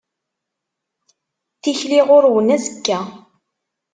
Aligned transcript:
Tikli 1.61 1.99
ɣur-wen 2.07 2.53
azekka. 2.55 2.99